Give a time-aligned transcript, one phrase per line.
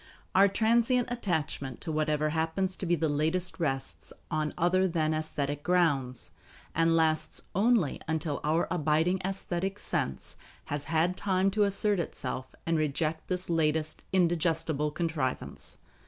[0.33, 5.61] Our transient attachment to whatever happens to be the latest rests on other than aesthetic
[5.61, 6.31] grounds,
[6.73, 12.79] and lasts only until our abiding aesthetic sense has had time to assert itself and
[12.79, 15.77] reject this latest indigestible contrivance.